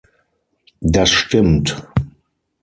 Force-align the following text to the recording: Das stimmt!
Das 0.79 1.11
stimmt! 1.11 1.79